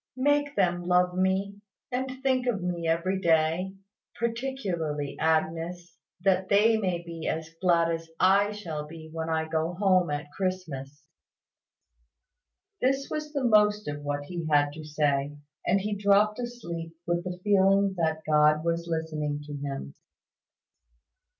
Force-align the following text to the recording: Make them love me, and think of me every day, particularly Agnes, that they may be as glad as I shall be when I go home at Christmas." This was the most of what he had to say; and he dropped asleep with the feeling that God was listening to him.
Make 0.17 0.55
them 0.55 0.87
love 0.87 1.13
me, 1.15 1.61
and 1.91 2.23
think 2.23 2.47
of 2.47 2.63
me 2.63 2.87
every 2.87 3.19
day, 3.21 3.75
particularly 4.15 5.15
Agnes, 5.19 5.95
that 6.21 6.49
they 6.49 6.75
may 6.75 7.03
be 7.03 7.27
as 7.27 7.53
glad 7.61 7.91
as 7.91 8.09
I 8.19 8.51
shall 8.51 8.87
be 8.87 9.11
when 9.13 9.29
I 9.29 9.47
go 9.47 9.75
home 9.75 10.09
at 10.09 10.31
Christmas." 10.31 11.03
This 12.81 13.09
was 13.11 13.31
the 13.31 13.43
most 13.43 13.87
of 13.87 14.01
what 14.01 14.23
he 14.23 14.47
had 14.49 14.73
to 14.73 14.83
say; 14.83 15.37
and 15.67 15.79
he 15.81 15.93
dropped 15.93 16.39
asleep 16.39 16.95
with 17.05 17.23
the 17.23 17.39
feeling 17.43 17.93
that 17.99 18.23
God 18.27 18.65
was 18.65 18.87
listening 18.87 19.43
to 19.43 19.53
him. 19.53 19.93